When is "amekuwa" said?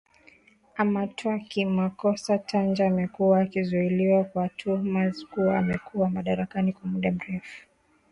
2.87-3.39, 5.59-6.09